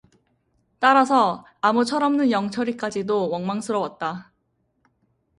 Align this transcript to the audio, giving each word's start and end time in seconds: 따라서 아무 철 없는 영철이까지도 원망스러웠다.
따라서 0.79 1.45
아무 1.61 1.85
철 1.85 2.01
없는 2.01 2.31
영철이까지도 2.31 3.29
원망스러웠다. 3.29 4.31